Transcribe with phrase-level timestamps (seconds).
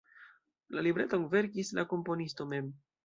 [0.77, 2.73] La libreton verkis la komponisto mem.